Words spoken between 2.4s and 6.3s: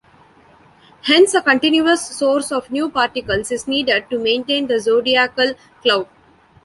of new particles is needed to maintain the zodiacal cloud.